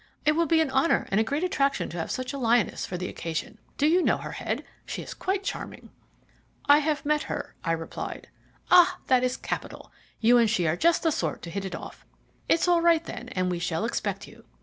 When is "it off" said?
11.65-12.03